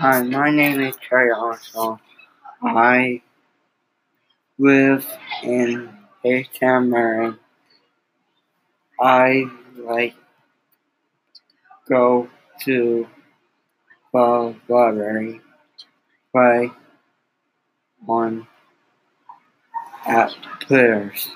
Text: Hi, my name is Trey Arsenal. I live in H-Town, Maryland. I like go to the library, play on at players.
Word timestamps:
Hi, 0.00 0.22
my 0.22 0.48
name 0.48 0.80
is 0.80 0.94
Trey 0.98 1.28
Arsenal. 1.28 1.98
I 2.62 3.20
live 4.56 5.04
in 5.42 5.88
H-Town, 6.24 6.88
Maryland. 6.88 7.38
I 9.00 9.50
like 9.76 10.14
go 11.88 12.28
to 12.60 13.08
the 14.12 14.54
library, 14.68 15.40
play 16.30 16.70
on 18.06 18.46
at 20.06 20.32
players. 20.60 21.28